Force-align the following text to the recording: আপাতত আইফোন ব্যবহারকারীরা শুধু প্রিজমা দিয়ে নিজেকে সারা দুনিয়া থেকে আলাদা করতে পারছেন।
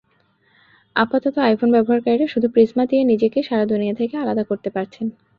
আপাতত 0.95 1.35
আইফোন 1.39 1.69
ব্যবহারকারীরা 1.71 2.27
শুধু 2.27 2.47
প্রিজমা 2.49 2.83
দিয়ে 2.85 3.03
নিজেকে 3.03 3.39
সারা 3.43 3.65
দুনিয়া 3.65 3.95
থেকে 3.95 4.15
আলাদা 4.17 4.43
করতে 4.43 4.69
পারছেন। 4.69 5.05